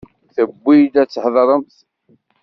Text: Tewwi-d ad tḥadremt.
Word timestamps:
Tewwi-d 0.35 0.95
ad 1.01 1.09
tḥadremt. 1.09 1.75